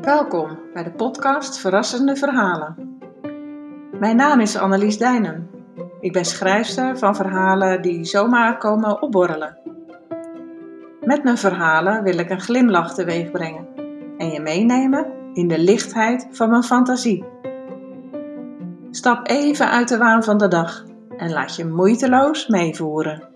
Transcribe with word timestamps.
Welkom 0.00 0.58
bij 0.72 0.84
de 0.84 0.92
podcast 0.96 1.58
Verrassende 1.58 2.16
Verhalen. 2.16 2.98
Mijn 3.98 4.16
naam 4.16 4.40
is 4.40 4.56
Annelies 4.56 4.98
Dijnen. 4.98 5.50
Ik 6.00 6.12
ben 6.12 6.24
schrijfster 6.24 6.98
van 6.98 7.16
verhalen 7.16 7.82
die 7.82 8.04
zomaar 8.04 8.58
komen 8.58 9.02
opborrelen. 9.02 9.58
Met 11.00 11.24
mijn 11.24 11.38
verhalen 11.38 12.02
wil 12.02 12.18
ik 12.18 12.30
een 12.30 12.40
glimlach 12.40 12.94
teweeg 12.94 13.30
brengen 13.30 13.68
en 14.18 14.30
je 14.30 14.40
meenemen 14.40 15.06
in 15.32 15.48
de 15.48 15.58
lichtheid 15.58 16.28
van 16.30 16.50
mijn 16.50 16.62
fantasie. 16.62 17.24
Stap 18.90 19.28
even 19.28 19.70
uit 19.70 19.88
de 19.88 19.98
waan 19.98 20.24
van 20.24 20.38
de 20.38 20.48
dag 20.48 20.84
en 21.16 21.32
laat 21.32 21.56
je 21.56 21.66
moeiteloos 21.66 22.46
meevoeren. 22.46 23.29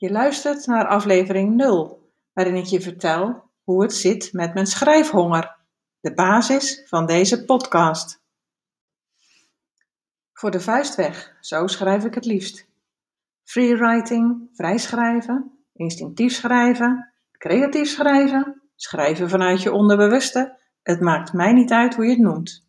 Je 0.00 0.10
luistert 0.10 0.66
naar 0.66 0.86
aflevering 0.86 1.54
0, 1.54 2.12
waarin 2.32 2.54
ik 2.54 2.64
je 2.64 2.80
vertel 2.80 3.50
hoe 3.62 3.82
het 3.82 3.94
zit 3.94 4.32
met 4.32 4.54
mijn 4.54 4.66
schrijfhonger, 4.66 5.56
de 6.00 6.14
basis 6.14 6.82
van 6.86 7.06
deze 7.06 7.44
podcast. 7.44 8.22
Voor 10.32 10.50
de 10.50 10.60
vuist 10.60 10.94
weg, 10.94 11.36
zo 11.40 11.66
schrijf 11.66 12.04
ik 12.04 12.14
het 12.14 12.24
liefst. 12.24 12.68
Freewriting, 13.44 14.48
vrij 14.52 14.78
schrijven, 14.78 15.64
instinctief 15.72 16.32
schrijven, 16.32 17.12
creatief 17.38 17.88
schrijven, 17.88 18.62
schrijven 18.76 19.28
vanuit 19.28 19.62
je 19.62 19.72
onderbewuste, 19.72 20.58
het 20.82 21.00
maakt 21.00 21.32
mij 21.32 21.52
niet 21.52 21.70
uit 21.70 21.94
hoe 21.94 22.04
je 22.04 22.10
het 22.10 22.20
noemt. 22.20 22.66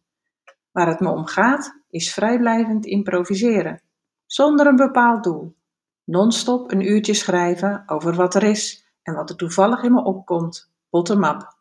Waar 0.71 0.87
het 0.87 0.99
me 0.99 1.09
om 1.09 1.25
gaat, 1.25 1.81
is 1.89 2.13
vrijblijvend 2.13 2.85
improviseren, 2.85 3.81
zonder 4.25 4.67
een 4.67 4.75
bepaald 4.75 5.23
doel. 5.23 5.59
Non-stop 6.03 6.71
een 6.71 6.81
uurtje 6.81 7.13
schrijven 7.13 7.83
over 7.85 8.15
wat 8.15 8.35
er 8.35 8.43
is 8.43 8.85
en 9.01 9.13
wat 9.13 9.29
er 9.29 9.35
toevallig 9.35 9.83
in 9.83 9.93
me 9.93 10.03
opkomt, 10.03 10.71
bottom-up. 10.89 11.59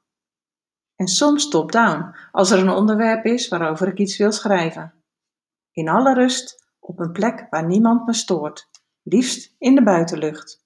En 0.97 1.07
soms 1.07 1.49
top-down, 1.49 2.15
als 2.33 2.51
er 2.51 2.59
een 2.59 2.71
onderwerp 2.71 3.25
is 3.25 3.49
waarover 3.49 3.89
ik 3.89 3.99
iets 3.99 4.17
wil 4.17 4.33
schrijven. 4.33 4.95
In 5.73 5.89
alle 5.89 6.15
rust, 6.15 6.75
op 6.79 6.99
een 6.99 7.13
plek 7.13 7.47
waar 7.51 7.67
niemand 7.67 8.07
me 8.07 8.15
stoort, 8.15 8.69
liefst 9.03 9.55
in 9.59 9.75
de 9.75 9.83
buitenlucht. 9.83 10.65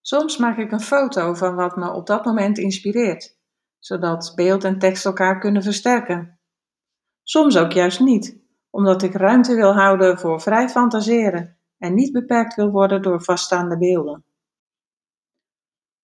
Soms 0.00 0.36
maak 0.36 0.58
ik 0.58 0.72
een 0.72 0.80
foto 0.80 1.34
van 1.34 1.54
wat 1.54 1.76
me 1.76 1.92
op 1.92 2.06
dat 2.06 2.24
moment 2.24 2.58
inspireert, 2.58 3.38
zodat 3.78 4.32
beeld 4.34 4.64
en 4.64 4.78
tekst 4.78 5.04
elkaar 5.04 5.38
kunnen 5.38 5.62
versterken. 5.62 6.40
Soms 7.22 7.56
ook 7.56 7.72
juist 7.72 8.00
niet, 8.00 8.38
omdat 8.70 9.02
ik 9.02 9.14
ruimte 9.14 9.54
wil 9.54 9.74
houden 9.74 10.18
voor 10.18 10.40
vrij 10.40 10.68
fantaseren 10.68 11.57
en 11.78 11.94
niet 11.94 12.12
beperkt 12.12 12.54
wil 12.54 12.70
worden 12.70 13.02
door 13.02 13.22
vaststaande 13.22 13.78
beelden. 13.78 14.24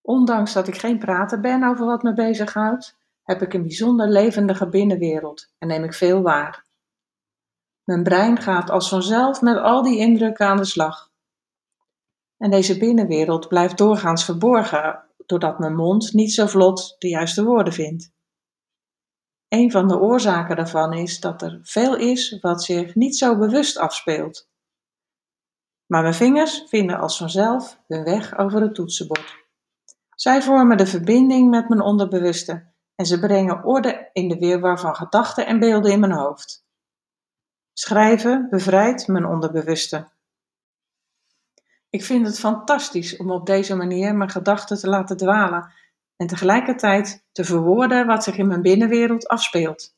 Ondanks 0.01 0.53
dat 0.53 0.67
ik 0.67 0.77
geen 0.77 0.99
prater 0.99 1.39
ben 1.39 1.63
over 1.63 1.85
wat 1.85 2.03
me 2.03 2.13
bezighoudt, 2.13 2.97
heb 3.23 3.41
ik 3.41 3.53
een 3.53 3.61
bijzonder 3.61 4.07
levendige 4.07 4.69
binnenwereld 4.69 5.53
en 5.57 5.67
neem 5.67 5.83
ik 5.83 5.93
veel 5.93 6.21
waar. 6.21 6.65
Mijn 7.83 8.03
brein 8.03 8.41
gaat 8.41 8.69
als 8.69 8.89
vanzelf 8.89 9.41
met 9.41 9.57
al 9.57 9.83
die 9.83 9.97
indrukken 9.97 10.47
aan 10.47 10.57
de 10.57 10.65
slag. 10.65 11.11
En 12.37 12.51
deze 12.51 12.77
binnenwereld 12.77 13.47
blijft 13.47 13.77
doorgaans 13.77 14.25
verborgen, 14.25 15.03
doordat 15.25 15.59
mijn 15.59 15.75
mond 15.75 16.13
niet 16.13 16.33
zo 16.33 16.45
vlot 16.45 16.95
de 16.99 17.07
juiste 17.07 17.43
woorden 17.43 17.73
vindt. 17.73 18.13
Een 19.47 19.71
van 19.71 19.87
de 19.87 19.99
oorzaken 19.99 20.55
daarvan 20.55 20.93
is 20.93 21.19
dat 21.19 21.41
er 21.41 21.59
veel 21.63 21.95
is 21.95 22.39
wat 22.41 22.63
zich 22.63 22.95
niet 22.95 23.17
zo 23.17 23.37
bewust 23.37 23.77
afspeelt. 23.77 24.47
Maar 25.87 26.01
mijn 26.01 26.13
vingers 26.13 26.63
vinden 26.67 26.99
als 26.99 27.17
vanzelf 27.17 27.79
hun 27.87 28.03
weg 28.03 28.37
over 28.37 28.61
het 28.61 28.75
toetsenbord. 28.75 29.43
Zij 30.15 30.41
vormen 30.41 30.77
de 30.77 30.85
verbinding 30.85 31.49
met 31.49 31.69
mijn 31.69 31.81
onderbewuste 31.81 32.73
en 32.95 33.05
ze 33.05 33.19
brengen 33.19 33.63
orde 33.63 34.09
in 34.13 34.29
de 34.29 34.37
weerwar 34.37 34.79
van 34.79 34.95
gedachten 34.95 35.45
en 35.45 35.59
beelden 35.59 35.91
in 35.91 35.99
mijn 35.99 36.11
hoofd. 36.11 36.65
Schrijven 37.73 38.47
bevrijdt 38.49 39.07
mijn 39.07 39.25
onderbewuste. 39.25 40.07
Ik 41.89 42.03
vind 42.03 42.25
het 42.25 42.39
fantastisch 42.39 43.17
om 43.17 43.31
op 43.31 43.45
deze 43.45 43.75
manier 43.75 44.15
mijn 44.15 44.29
gedachten 44.29 44.77
te 44.77 44.89
laten 44.89 45.17
dwalen 45.17 45.71
en 46.15 46.27
tegelijkertijd 46.27 47.25
te 47.31 47.43
verwoorden 47.43 48.07
wat 48.07 48.23
zich 48.23 48.37
in 48.37 48.47
mijn 48.47 48.61
binnenwereld 48.61 49.27
afspeelt. 49.27 49.95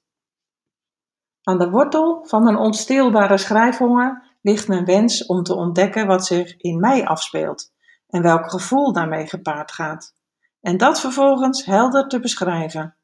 Aan 1.44 1.58
de 1.58 1.70
wortel 1.70 2.26
van 2.26 2.44
mijn 2.44 2.58
onstilbare 2.58 3.38
schrijfhonger 3.38 4.27
ligt 4.42 4.68
mijn 4.68 4.86
wens 4.86 5.26
om 5.26 5.44
te 5.44 5.56
ontdekken 5.56 6.08
wat 6.08 6.26
zich 6.26 6.58
in 6.58 6.80
mij 6.80 7.06
afspeelt 7.06 7.72
en 8.08 8.22
welk 8.22 8.50
gevoel 8.50 8.94
daarmee 8.94 9.28
gepaard 9.28 9.72
gaat, 9.72 10.16
en 10.62 10.78
dat 10.78 11.00
vervolgens 11.00 11.66
helder 11.66 12.08
te 12.08 12.20
beschrijven. 12.20 12.96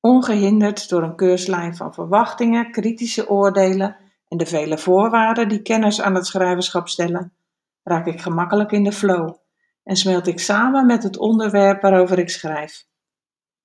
Ongehinderd 0.00 0.88
door 0.88 1.02
een 1.02 1.16
keurslijn 1.16 1.76
van 1.76 1.94
verwachtingen, 1.94 2.70
kritische 2.70 3.28
oordelen 3.28 3.96
en 4.28 4.38
de 4.38 4.46
vele 4.46 4.78
voorwaarden 4.78 5.48
die 5.48 5.62
kenners 5.62 6.00
aan 6.00 6.14
het 6.14 6.26
schrijverschap 6.26 6.88
stellen, 6.88 7.32
raak 7.82 8.06
ik 8.06 8.20
gemakkelijk 8.20 8.72
in 8.72 8.84
de 8.84 8.92
flow 8.92 9.34
en 9.82 9.96
smelt 9.96 10.26
ik 10.26 10.40
samen 10.40 10.86
met 10.86 11.02
het 11.02 11.18
onderwerp 11.18 11.82
waarover 11.82 12.18
ik 12.18 12.30
schrijf. 12.30 12.86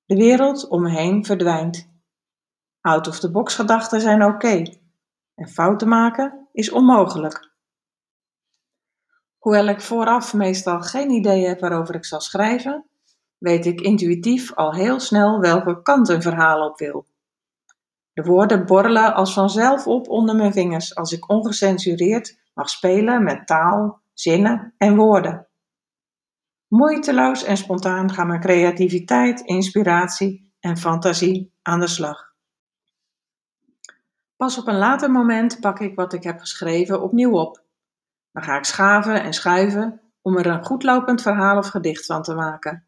De 0.06 0.16
wereld 0.16 0.68
om 0.68 0.82
me 0.82 0.90
heen 0.90 1.26
verdwijnt. 1.26 1.90
Out-of-the-box 2.82 3.56
gedachten 3.56 4.02
zijn 4.02 4.24
oké 4.24 4.81
en 5.36 5.48
fouten 5.48 5.88
maken 5.88 6.48
is 6.52 6.72
onmogelijk. 6.72 7.50
Hoewel 9.38 9.68
ik 9.68 9.82
vooraf 9.82 10.34
meestal 10.34 10.80
geen 10.82 11.10
idee 11.10 11.48
heb 11.48 11.60
waarover 11.60 11.96
ik 11.96 12.06
zal 12.06 12.22
schrijven, 12.22 12.86
weet 13.38 13.66
ik 13.66 13.82
intuïtief 13.82 14.54
al 14.54 14.74
heel 14.74 15.00
snel 15.00 15.40
welke 15.40 15.82
kant 15.82 16.10
een 16.10 16.22
verhaal 16.22 16.70
op 16.70 16.78
wil. 16.78 17.06
De 18.14 18.24
woorden 18.24 18.66
borrelen 18.66 19.14
als 19.14 19.34
vanzelf 19.34 19.88
op 19.88 20.10
onder 20.10 20.36
mijn 20.36 20.54
vingers 20.54 20.96
als 20.96 21.12
ik 21.12 21.30
ongecensureerd 21.30 22.40
mag 22.54 22.70
spelen 22.70 23.24
met 23.24 23.48
taal, 23.48 24.02
zinnen 24.14 24.74
en 24.78 24.96
woorden. 24.96 25.48
Moeiteloos 26.68 27.44
en 27.44 27.58
spontaan 27.58 28.14
gaan 28.14 28.28
mijn 28.28 28.40
creativiteit, 28.40 29.42
inspiratie 29.42 30.54
en 30.60 30.78
fantasie 30.78 31.54
aan 31.62 31.80
de 31.80 31.88
slag. 31.88 32.31
Pas 34.42 34.58
op 34.58 34.68
een 34.68 34.78
later 34.78 35.12
moment 35.12 35.60
pak 35.60 35.80
ik 35.80 35.96
wat 35.96 36.14
ik 36.14 36.24
heb 36.24 36.40
geschreven 36.40 37.02
opnieuw 37.02 37.40
op. 37.40 37.64
Dan 38.32 38.44
ga 38.44 38.58
ik 38.58 38.64
schaven 38.64 39.24
en 39.24 39.34
schuiven 39.34 40.02
om 40.22 40.38
er 40.38 40.46
een 40.46 40.66
goedlopend 40.66 41.22
verhaal 41.22 41.58
of 41.58 41.68
gedicht 41.68 42.06
van 42.06 42.24
te 42.24 42.34
maken. 42.34 42.86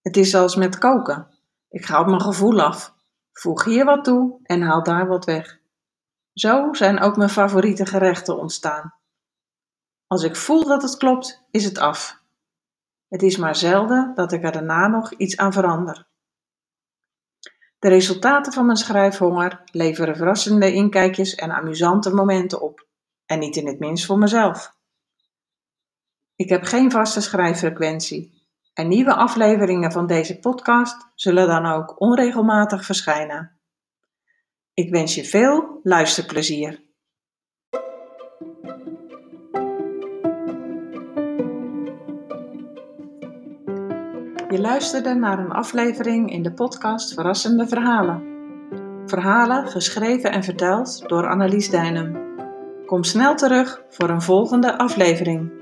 Het 0.00 0.16
is 0.16 0.34
als 0.34 0.56
met 0.56 0.78
koken. 0.78 1.26
Ik 1.68 1.84
ga 1.84 2.00
op 2.00 2.06
mijn 2.06 2.20
gevoel 2.20 2.60
af, 2.60 2.94
voeg 3.32 3.64
hier 3.64 3.84
wat 3.84 4.04
toe 4.04 4.40
en 4.42 4.62
haal 4.62 4.82
daar 4.82 5.06
wat 5.06 5.24
weg. 5.24 5.58
Zo 6.32 6.72
zijn 6.72 7.00
ook 7.00 7.16
mijn 7.16 7.30
favoriete 7.30 7.86
gerechten 7.86 8.38
ontstaan. 8.38 8.94
Als 10.06 10.22
ik 10.22 10.36
voel 10.36 10.64
dat 10.64 10.82
het 10.82 10.96
klopt, 10.96 11.44
is 11.50 11.64
het 11.64 11.78
af. 11.78 12.22
Het 13.08 13.22
is 13.22 13.36
maar 13.36 13.56
zelden 13.56 14.12
dat 14.14 14.32
ik 14.32 14.44
er 14.44 14.52
daarna 14.52 14.86
nog 14.86 15.12
iets 15.12 15.36
aan 15.36 15.52
verander. 15.52 16.06
De 17.82 17.88
resultaten 17.88 18.52
van 18.52 18.66
mijn 18.66 18.78
schrijfhonger 18.78 19.62
leveren 19.72 20.16
verrassende 20.16 20.72
inkijkjes 20.72 21.34
en 21.34 21.50
amusante 21.50 22.14
momenten 22.14 22.60
op, 22.60 22.86
en 23.26 23.38
niet 23.38 23.56
in 23.56 23.66
het 23.66 23.78
minst 23.78 24.06
voor 24.06 24.18
mezelf. 24.18 24.76
Ik 26.36 26.48
heb 26.48 26.62
geen 26.62 26.90
vaste 26.90 27.20
schrijffrequentie 27.20 28.46
en 28.74 28.88
nieuwe 28.88 29.14
afleveringen 29.14 29.92
van 29.92 30.06
deze 30.06 30.38
podcast 30.38 31.10
zullen 31.14 31.46
dan 31.46 31.66
ook 31.66 32.00
onregelmatig 32.00 32.84
verschijnen. 32.84 33.60
Ik 34.74 34.90
wens 34.90 35.14
je 35.14 35.24
veel 35.24 35.80
luisterplezier. 35.82 36.82
Je 44.52 44.60
luisterde 44.60 45.14
naar 45.14 45.38
een 45.38 45.50
aflevering 45.50 46.32
in 46.32 46.42
de 46.42 46.52
podcast 46.52 47.14
Verrassende 47.14 47.68
Verhalen. 47.68 48.22
Verhalen 49.06 49.66
geschreven 49.66 50.32
en 50.32 50.44
verteld 50.44 51.08
door 51.08 51.28
Annelies 51.28 51.70
Dijnem. 51.70 52.18
Kom 52.86 53.04
snel 53.04 53.34
terug 53.34 53.82
voor 53.88 54.10
een 54.10 54.22
volgende 54.22 54.78
aflevering. 54.78 55.61